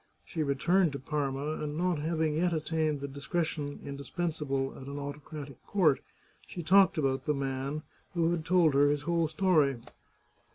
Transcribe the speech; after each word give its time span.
She 0.25 0.41
returned 0.41 0.93
to 0.93 0.99
Parma, 0.99 1.61
and 1.61 1.77
not 1.77 1.99
having 1.99 2.33
yet 2.33 2.53
attained 2.53 3.01
the 3.01 3.07
discretion 3.07 3.79
indispensable 3.85 4.75
at 4.75 4.87
an 4.87 4.97
autocratic 4.97 5.63
court, 5.67 6.01
she 6.47 6.63
talked 6.63 6.97
about 6.97 7.25
the 7.27 7.35
man, 7.35 7.83
who 8.15 8.31
had 8.31 8.43
told 8.43 8.73
her 8.73 8.89
his 8.89 9.03
whole 9.03 9.27
story. 9.27 9.75